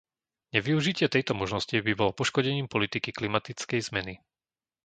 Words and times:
Nevyužitie 0.57 1.05
tejto 1.15 1.33
možnosti 1.41 1.77
by 1.87 1.93
bolo 1.99 2.09
poškodením 2.19 2.65
politiky 2.73 3.09
klimatickej 3.17 3.81
zmeny. 3.93 4.13